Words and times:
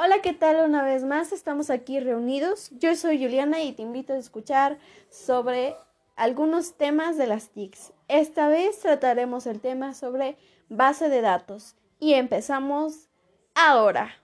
Hola, 0.00 0.22
¿qué 0.22 0.32
tal? 0.32 0.64
Una 0.64 0.84
vez 0.84 1.02
más 1.02 1.32
estamos 1.32 1.70
aquí 1.70 1.98
reunidos. 1.98 2.70
Yo 2.78 2.94
soy 2.94 3.20
Juliana 3.20 3.64
y 3.64 3.72
te 3.72 3.82
invito 3.82 4.12
a 4.12 4.16
escuchar 4.16 4.78
sobre 5.10 5.74
algunos 6.14 6.74
temas 6.74 7.16
de 7.16 7.26
las 7.26 7.48
TICs. 7.48 7.92
Esta 8.06 8.46
vez 8.46 8.78
trataremos 8.78 9.48
el 9.48 9.60
tema 9.60 9.94
sobre 9.94 10.36
base 10.68 11.08
de 11.08 11.20
datos 11.20 11.74
y 11.98 12.14
empezamos 12.14 13.08
ahora. 13.56 14.22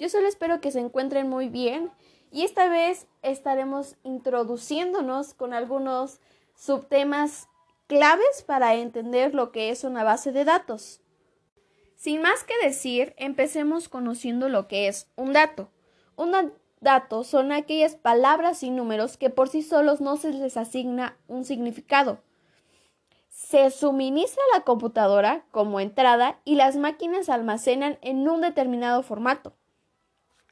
Yo 0.00 0.08
solo 0.08 0.26
espero 0.26 0.60
que 0.60 0.72
se 0.72 0.80
encuentren 0.80 1.30
muy 1.30 1.48
bien 1.48 1.92
y 2.32 2.42
esta 2.42 2.68
vez 2.68 3.06
estaremos 3.22 3.94
introduciéndonos 4.02 5.34
con 5.34 5.54
algunos 5.54 6.18
subtemas 6.56 7.48
claves 7.86 8.42
para 8.44 8.74
entender 8.74 9.36
lo 9.36 9.52
que 9.52 9.70
es 9.70 9.84
una 9.84 10.02
base 10.02 10.32
de 10.32 10.44
datos. 10.44 11.00
Sin 12.04 12.20
más 12.20 12.44
que 12.44 12.52
decir, 12.62 13.14
empecemos 13.16 13.88
conociendo 13.88 14.50
lo 14.50 14.68
que 14.68 14.88
es 14.88 15.08
un 15.16 15.32
dato. 15.32 15.70
Un 16.16 16.52
dato 16.82 17.24
son 17.24 17.50
aquellas 17.50 17.96
palabras 17.96 18.62
y 18.62 18.68
números 18.68 19.16
que 19.16 19.30
por 19.30 19.48
sí 19.48 19.62
solos 19.62 20.02
no 20.02 20.18
se 20.18 20.34
les 20.34 20.58
asigna 20.58 21.16
un 21.28 21.46
significado. 21.46 22.18
Se 23.30 23.70
suministra 23.70 24.42
a 24.52 24.58
la 24.58 24.64
computadora 24.64 25.46
como 25.50 25.80
entrada 25.80 26.38
y 26.44 26.56
las 26.56 26.76
máquinas 26.76 27.30
almacenan 27.30 27.96
en 28.02 28.28
un 28.28 28.42
determinado 28.42 29.02
formato. 29.02 29.54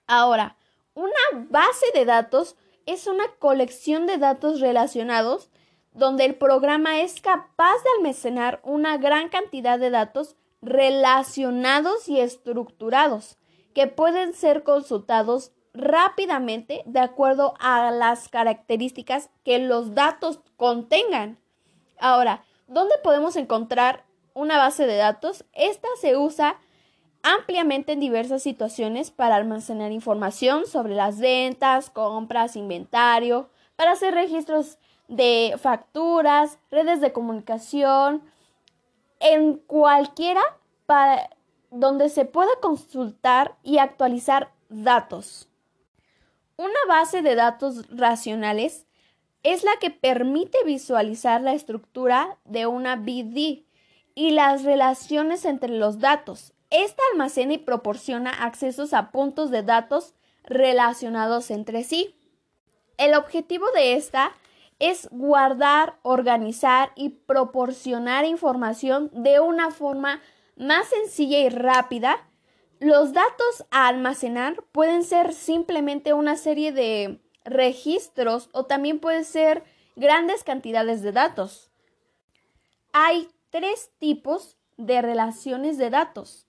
Ahora, 0.06 0.56
una 0.94 1.46
base 1.50 1.84
de 1.92 2.06
datos 2.06 2.56
es 2.86 3.06
una 3.06 3.28
colección 3.38 4.06
de 4.06 4.16
datos 4.16 4.60
relacionados 4.60 5.50
donde 5.92 6.24
el 6.24 6.34
programa 6.34 7.02
es 7.02 7.20
capaz 7.20 7.74
de 7.84 7.90
almacenar 7.98 8.60
una 8.64 8.96
gran 8.96 9.28
cantidad 9.28 9.78
de 9.78 9.90
datos 9.90 10.36
relacionados 10.62 12.08
y 12.08 12.20
estructurados 12.20 13.36
que 13.74 13.88
pueden 13.88 14.32
ser 14.32 14.62
consultados 14.62 15.52
rápidamente 15.74 16.82
de 16.86 17.00
acuerdo 17.00 17.54
a 17.58 17.90
las 17.90 18.28
características 18.28 19.30
que 19.44 19.58
los 19.58 19.94
datos 19.94 20.40
contengan. 20.56 21.38
Ahora, 21.98 22.44
¿dónde 22.68 22.94
podemos 23.02 23.36
encontrar 23.36 24.04
una 24.34 24.58
base 24.58 24.86
de 24.86 24.96
datos? 24.96 25.44
Esta 25.52 25.88
se 26.00 26.16
usa 26.16 26.58
ampliamente 27.22 27.92
en 27.92 28.00
diversas 28.00 28.42
situaciones 28.42 29.10
para 29.10 29.36
almacenar 29.36 29.92
información 29.92 30.66
sobre 30.66 30.94
las 30.94 31.18
ventas, 31.18 31.90
compras, 31.90 32.56
inventario, 32.56 33.48
para 33.76 33.92
hacer 33.92 34.14
registros 34.14 34.78
de 35.08 35.54
facturas, 35.60 36.58
redes 36.70 37.00
de 37.00 37.12
comunicación, 37.12 38.22
en 39.22 39.56
cualquiera 39.56 40.42
para 40.84 41.30
donde 41.70 42.10
se 42.10 42.26
pueda 42.26 42.50
consultar 42.60 43.56
y 43.62 43.78
actualizar 43.78 44.52
datos. 44.68 45.48
Una 46.56 46.78
base 46.86 47.22
de 47.22 47.34
datos 47.34 47.88
racionales 47.88 48.86
es 49.42 49.64
la 49.64 49.72
que 49.80 49.90
permite 49.90 50.58
visualizar 50.64 51.40
la 51.40 51.54
estructura 51.54 52.38
de 52.44 52.66
una 52.66 52.96
BD 52.96 53.64
y 54.14 54.30
las 54.32 54.64
relaciones 54.64 55.44
entre 55.44 55.70
los 55.70 55.98
datos. 55.98 56.52
Esta 56.70 57.02
almacena 57.12 57.54
y 57.54 57.58
proporciona 57.58 58.30
accesos 58.30 58.92
a 58.92 59.10
puntos 59.10 59.50
de 59.50 59.62
datos 59.62 60.14
relacionados 60.44 61.50
entre 61.50 61.84
sí. 61.84 62.14
El 62.98 63.14
objetivo 63.14 63.70
de 63.72 63.94
esta 63.94 64.32
es 64.82 65.08
guardar, 65.12 65.94
organizar 66.02 66.90
y 66.96 67.10
proporcionar 67.10 68.24
información 68.24 69.10
de 69.12 69.38
una 69.38 69.70
forma 69.70 70.20
más 70.56 70.88
sencilla 70.88 71.38
y 71.38 71.48
rápida. 71.50 72.28
Los 72.80 73.12
datos 73.12 73.64
a 73.70 73.86
almacenar 73.86 74.64
pueden 74.72 75.04
ser 75.04 75.34
simplemente 75.34 76.14
una 76.14 76.36
serie 76.36 76.72
de 76.72 77.20
registros 77.44 78.50
o 78.52 78.64
también 78.64 78.98
pueden 78.98 79.24
ser 79.24 79.62
grandes 79.94 80.42
cantidades 80.42 81.00
de 81.02 81.12
datos. 81.12 81.70
Hay 82.92 83.28
tres 83.50 83.92
tipos 84.00 84.56
de 84.78 85.00
relaciones 85.00 85.78
de 85.78 85.90
datos. 85.90 86.48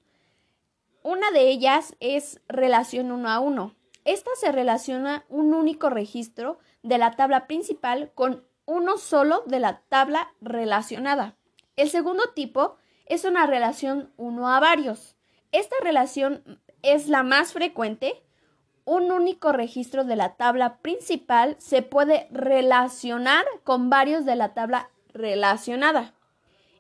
Una 1.03 1.29
de 1.29 1.49
ellas 1.49 1.95
es 1.99 2.41
relación 2.47 3.11
uno 3.11 3.29
a 3.29 3.39
uno. 3.39 3.75
Esta 4.06 4.31
se 4.40 4.52
relaciona 4.52 5.25
un 5.30 5.53
único 5.53 5.90
registro 5.90 6.59
de 6.81 6.97
la 6.97 7.12
tabla 7.12 7.47
principal 7.47 8.12
con 8.14 8.44
uno 8.66 8.97
solo 8.97 9.44
de 9.46 9.59
la 9.59 9.81
tabla 9.90 10.34
relacionada. 10.41 11.36
El 11.75 11.90
segundo 11.90 12.24
tipo 12.36 12.78
es 13.06 13.25
una 13.25 13.46
relación 13.46 14.12
uno 14.18 14.50
a 14.50 14.59
varios. 14.59 15.16
Esta 15.52 15.75
relación 15.81 16.59
es 16.81 17.08
la 17.08 17.24
más 17.24 17.53
frecuente. 17.53 18.24
Un 18.86 19.12
único 19.12 19.53
registro 19.53 20.03
de 20.03 20.16
la 20.16 20.35
tabla 20.35 20.78
principal 20.78 21.56
se 21.59 21.81
puede 21.81 22.28
relacionar 22.31 23.46
con 23.64 23.90
varios 23.90 24.25
de 24.25 24.35
la 24.35 24.53
tabla 24.53 24.90
relacionada. 25.14 26.14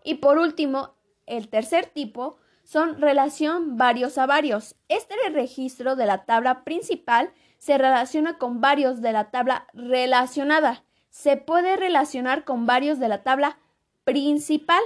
Y 0.03 0.15
por 0.15 0.37
último, 0.37 0.95
el 1.25 1.47
tercer 1.47 1.85
tipo 1.85 2.37
son 2.63 2.99
relación 3.01 3.77
varios 3.77 4.17
a 4.17 4.25
varios. 4.25 4.75
Este 4.87 5.15
registro 5.31 5.95
de 5.95 6.05
la 6.05 6.25
tabla 6.25 6.63
principal 6.63 7.31
se 7.57 7.77
relaciona 7.77 8.37
con 8.37 8.61
varios 8.61 9.01
de 9.01 9.11
la 9.11 9.31
tabla 9.31 9.67
relacionada. 9.73 10.83
Se 11.09 11.37
puede 11.37 11.77
relacionar 11.77 12.43
con 12.43 12.65
varios 12.65 12.99
de 12.99 13.09
la 13.09 13.23
tabla 13.23 13.59
principal. 14.03 14.81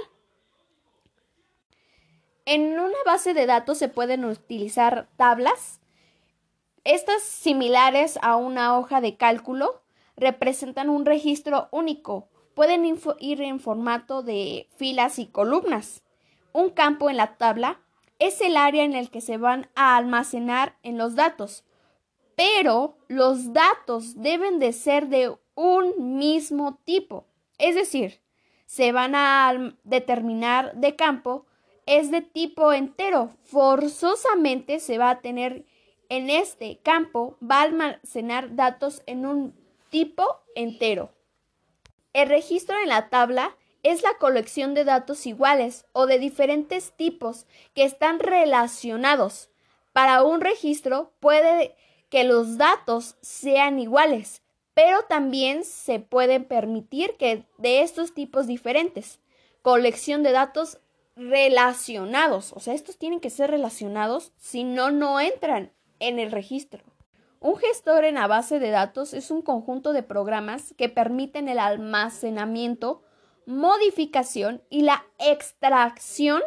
En 2.44 2.78
una 2.78 2.98
base 3.04 3.34
de 3.34 3.46
datos 3.46 3.78
se 3.78 3.88
pueden 3.88 4.24
utilizar 4.24 5.08
tablas. 5.16 5.80
Estas 6.84 7.22
similares 7.22 8.18
a 8.22 8.36
una 8.36 8.78
hoja 8.78 9.00
de 9.00 9.16
cálculo 9.16 9.82
representan 10.16 10.88
un 10.88 11.04
registro 11.04 11.68
único. 11.70 12.28
Pueden 12.54 12.84
ir 13.20 13.42
en 13.42 13.60
formato 13.60 14.22
de 14.22 14.68
filas 14.76 15.18
y 15.18 15.26
columnas. 15.26 16.02
Un 16.58 16.70
campo 16.70 17.08
en 17.08 17.16
la 17.16 17.36
tabla 17.36 17.80
es 18.18 18.40
el 18.40 18.56
área 18.56 18.82
en 18.82 18.94
el 18.94 19.10
que 19.10 19.20
se 19.20 19.36
van 19.36 19.68
a 19.74 19.96
almacenar 19.96 20.76
en 20.82 20.98
los 20.98 21.14
datos 21.14 21.64
pero 22.38 22.96
los 23.08 23.52
datos 23.52 24.22
deben 24.22 24.60
de 24.60 24.72
ser 24.72 25.08
de 25.08 25.36
un 25.56 26.18
mismo 26.18 26.78
tipo. 26.84 27.26
Es 27.58 27.74
decir, 27.74 28.20
se 28.64 28.92
van 28.92 29.16
a 29.16 29.74
determinar 29.82 30.72
de 30.76 30.94
campo 30.94 31.46
es 31.84 32.12
de 32.12 32.22
tipo 32.22 32.72
entero. 32.72 33.30
Forzosamente 33.42 34.78
se 34.78 34.98
va 34.98 35.10
a 35.10 35.20
tener 35.20 35.64
en 36.08 36.30
este 36.30 36.78
campo, 36.84 37.36
va 37.42 37.56
a 37.58 37.62
almacenar 37.62 38.54
datos 38.54 39.02
en 39.06 39.26
un 39.26 39.52
tipo 39.90 40.24
entero. 40.54 41.10
El 42.12 42.28
registro 42.28 42.80
en 42.80 42.90
la 42.90 43.08
tabla 43.08 43.56
es 43.90 44.02
la 44.02 44.14
colección 44.18 44.74
de 44.74 44.84
datos 44.84 45.26
iguales 45.26 45.86
o 45.92 46.06
de 46.06 46.18
diferentes 46.18 46.92
tipos 46.92 47.46
que 47.74 47.84
están 47.84 48.18
relacionados. 48.18 49.50
Para 49.92 50.22
un 50.22 50.40
registro 50.40 51.12
puede 51.20 51.74
que 52.08 52.24
los 52.24 52.58
datos 52.58 53.16
sean 53.20 53.78
iguales, 53.78 54.42
pero 54.74 55.02
también 55.02 55.64
se 55.64 56.00
pueden 56.00 56.44
permitir 56.44 57.16
que 57.16 57.44
de 57.56 57.82
estos 57.82 58.14
tipos 58.14 58.46
diferentes. 58.46 59.20
Colección 59.62 60.22
de 60.22 60.32
datos 60.32 60.78
relacionados, 61.16 62.52
o 62.52 62.60
sea, 62.60 62.74
estos 62.74 62.96
tienen 62.96 63.20
que 63.20 63.30
ser 63.30 63.50
relacionados, 63.50 64.32
si 64.38 64.64
no, 64.64 64.90
no 64.90 65.18
entran 65.18 65.72
en 65.98 66.18
el 66.18 66.30
registro. 66.30 66.84
Un 67.40 67.56
gestor 67.56 68.04
en 68.04 68.16
la 68.16 68.26
base 68.26 68.58
de 68.58 68.70
datos 68.70 69.14
es 69.14 69.30
un 69.30 69.42
conjunto 69.42 69.92
de 69.92 70.02
programas 70.02 70.74
que 70.76 70.88
permiten 70.88 71.48
el 71.48 71.58
almacenamiento, 71.58 73.02
modificación 73.48 74.62
y 74.68 74.82
la 74.82 75.06
extracción 75.18 76.42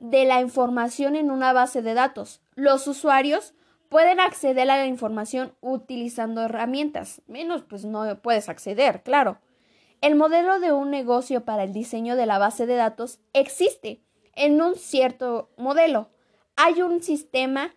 de 0.00 0.26
la 0.26 0.42
información 0.42 1.16
en 1.16 1.30
una 1.30 1.54
base 1.54 1.80
de 1.80 1.94
datos. 1.94 2.42
Los 2.54 2.86
usuarios 2.86 3.54
pueden 3.88 4.20
acceder 4.20 4.70
a 4.70 4.76
la 4.76 4.86
información 4.86 5.54
utilizando 5.62 6.42
herramientas. 6.42 7.22
Menos, 7.26 7.62
pues 7.62 7.86
no 7.86 8.20
puedes 8.20 8.50
acceder, 8.50 9.02
claro. 9.02 9.38
El 10.02 10.14
modelo 10.14 10.60
de 10.60 10.72
un 10.72 10.90
negocio 10.90 11.46
para 11.46 11.64
el 11.64 11.72
diseño 11.72 12.16
de 12.16 12.26
la 12.26 12.38
base 12.38 12.66
de 12.66 12.74
datos 12.74 13.18
existe 13.32 14.02
en 14.34 14.60
un 14.60 14.74
cierto 14.74 15.48
modelo. 15.56 16.10
Hay 16.56 16.82
un 16.82 17.02
sistema 17.02 17.74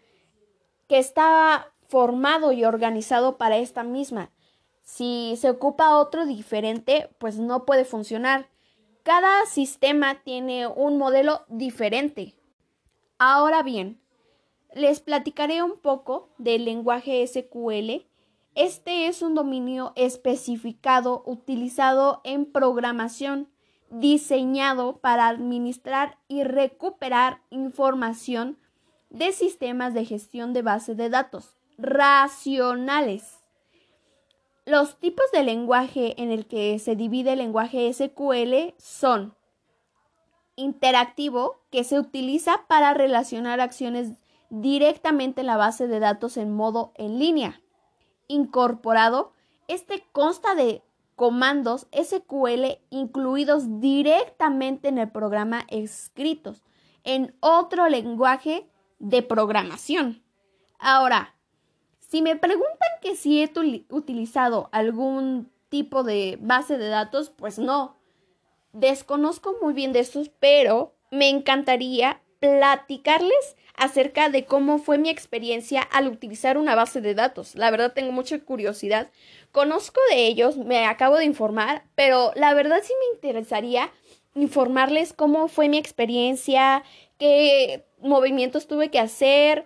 que 0.89 0.97
está 0.97 1.71
formado 1.87 2.51
y 2.51 2.65
organizado 2.65 3.37
para 3.37 3.55
esta 3.55 3.83
misma. 3.83 4.31
Si 4.83 5.35
se 5.37 5.49
ocupa 5.49 5.97
otro 5.97 6.25
diferente, 6.25 7.09
pues 7.19 7.37
no 7.37 7.65
puede 7.65 7.85
funcionar. 7.85 8.49
Cada 9.05 9.45
sistema 9.45 10.15
tiene 10.23 10.65
un 10.65 10.97
modelo 10.97 11.45
diferente. 11.47 12.33
Ahora 13.19 13.61
bien, 13.61 14.01
les 14.73 14.99
platicaré 14.99 15.61
un 15.61 15.77
poco 15.77 16.29
del 16.39 16.65
lenguaje 16.65 17.23
SQL. 17.27 18.07
Este 18.55 19.05
es 19.05 19.21
un 19.21 19.35
dominio 19.35 19.93
especificado 19.95 21.21
utilizado 21.27 22.21
en 22.23 22.51
programación, 22.51 23.47
diseñado 23.91 24.97
para 24.97 25.27
administrar 25.27 26.17
y 26.27 26.43
recuperar 26.43 27.41
información 27.51 28.57
de 29.11 29.33
sistemas 29.33 29.93
de 29.93 30.05
gestión 30.05 30.51
de 30.51 30.63
base 30.63 30.95
de 30.95 31.11
datos 31.11 31.55
racionales. 31.77 33.34
Los 34.65 34.97
tipos 34.97 35.25
de 35.31 35.43
lenguaje 35.43 36.19
en 36.21 36.31
el 36.31 36.47
que 36.47 36.79
se 36.79 36.95
divide 36.95 37.33
el 37.33 37.39
lenguaje 37.39 37.93
SQL 37.93 38.73
son 38.79 39.35
interactivo, 40.55 41.61
que 41.69 41.83
se 41.83 41.99
utiliza 41.99 42.65
para 42.67 42.95
relacionar 42.95 43.59
acciones 43.59 44.13
directamente 44.49 45.41
en 45.41 45.47
la 45.47 45.57
base 45.57 45.87
de 45.87 45.99
datos 45.99 46.37
en 46.37 46.51
modo 46.51 46.93
en 46.95 47.19
línea. 47.19 47.61
Incorporado, 48.27 49.33
este 49.67 50.03
consta 50.11 50.55
de 50.55 50.81
comandos 51.15 51.87
SQL 51.91 52.79
incluidos 52.89 53.79
directamente 53.79 54.87
en 54.87 54.97
el 54.97 55.11
programa 55.11 55.65
escritos 55.69 56.63
en 57.03 57.35
otro 57.39 57.87
lenguaje 57.87 58.67
de 58.97 59.21
programación. 59.21 60.23
Ahora, 60.79 61.34
si 62.09 62.21
me 62.21 62.35
preguntan 62.35 62.89
que 63.01 63.15
si 63.15 63.41
he 63.41 63.51
utilizado 63.89 64.69
algún 64.71 65.51
tipo 65.69 66.03
de 66.03 66.37
base 66.41 66.77
de 66.77 66.87
datos, 66.87 67.29
pues 67.29 67.59
no. 67.59 67.97
Desconozco 68.73 69.55
muy 69.61 69.73
bien 69.73 69.93
de 69.93 69.99
estos, 69.99 70.29
pero 70.29 70.93
me 71.11 71.29
encantaría 71.29 72.21
platicarles 72.39 73.55
acerca 73.75 74.29
de 74.29 74.45
cómo 74.45 74.77
fue 74.77 74.97
mi 74.97 75.09
experiencia 75.09 75.81
al 75.81 76.07
utilizar 76.07 76.57
una 76.57 76.75
base 76.75 77.01
de 77.01 77.15
datos. 77.15 77.55
La 77.55 77.71
verdad 77.71 77.93
tengo 77.93 78.11
mucha 78.11 78.39
curiosidad. 78.39 79.09
Conozco 79.51 79.99
de 80.09 80.27
ellos, 80.27 80.57
me 80.57 80.85
acabo 80.85 81.17
de 81.17 81.25
informar, 81.25 81.83
pero 81.95 82.31
la 82.35 82.53
verdad 82.53 82.81
sí 82.83 82.93
me 82.99 83.15
interesaría 83.15 83.91
informarles 84.35 85.13
cómo 85.13 85.47
fue 85.47 85.69
mi 85.69 85.77
experiencia, 85.77 86.83
qué 87.17 87.85
movimientos 87.99 88.67
tuve 88.67 88.91
que 88.91 88.99
hacer, 88.99 89.65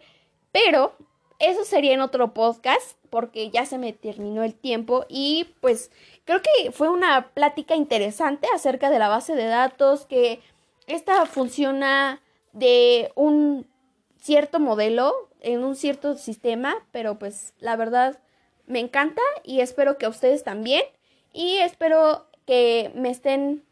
pero 0.51 0.95
eso 1.39 1.63
sería 1.63 1.94
en 1.94 2.01
otro 2.01 2.33
podcast 2.33 2.97
porque 3.09 3.50
ya 3.50 3.65
se 3.65 3.77
me 3.77 3.94
terminó 3.94 4.44
el 4.44 4.53
tiempo 4.53 5.06
y 5.09 5.47
pues 5.62 5.89
creo 6.25 6.41
que 6.41 6.71
fue 6.71 6.89
una 6.89 7.30
plática 7.30 7.75
interesante 7.75 8.47
acerca 8.53 8.89
de 8.89 9.00
la 9.00 9.07
base 9.07 9.36
de 9.36 9.45
datos, 9.45 10.06
que 10.06 10.41
esta 10.88 11.25
funciona 11.25 12.21
de 12.51 13.12
un 13.15 13.65
cierto 14.19 14.59
modelo, 14.59 15.13
en 15.41 15.63
un 15.63 15.75
cierto 15.75 16.15
sistema, 16.15 16.75
pero 16.91 17.18
pues 17.18 17.53
la 17.59 17.75
verdad 17.77 18.19
me 18.68 18.80
encanta 18.80 19.21
y 19.44 19.62
espero 19.62 19.97
que 19.97 20.06
a 20.06 20.09
ustedes 20.09 20.44
también 20.44 20.83
y 21.31 21.57
espero 21.57 22.27
que 22.45 22.92
me 22.95 23.09
estén 23.09 23.63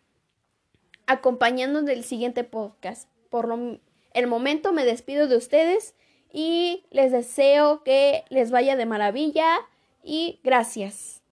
acompañando 1.06 1.80
en 1.80 1.90
el 1.90 2.04
siguiente 2.04 2.44
podcast. 2.44 3.10
Por 3.30 3.48
lo, 3.48 3.80
el 4.14 4.28
momento 4.28 4.72
me 4.72 4.86
despido 4.86 5.28
de 5.28 5.36
ustedes 5.36 5.96
y 6.32 6.86
les 6.92 7.12
deseo 7.12 7.84
que 7.84 8.24
les 8.30 8.52
vaya 8.52 8.76
de 8.76 8.86
maravilla 8.86 9.60
y 10.04 10.40
gracias. 10.44 11.22